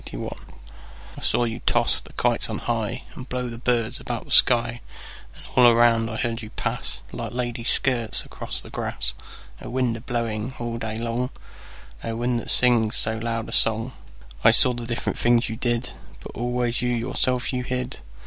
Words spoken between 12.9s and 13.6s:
so loud a